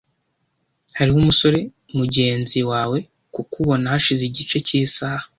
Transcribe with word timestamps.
Hariho 0.97 1.17
umusore 1.23 1.59
mugenzi 1.97 2.59
wawe 2.71 2.97
kukubona 3.33 3.85
hashize 3.93 4.23
igice 4.29 4.57
cyisaha. 4.67 5.25